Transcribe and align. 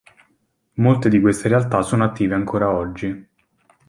Molte 0.77 1.09
di 1.09 1.19
queste 1.21 1.47
realtà 1.47 1.83
sono 1.83 2.03
attive 2.03 2.33
ancora 2.33 2.71
oggi. 2.71 3.27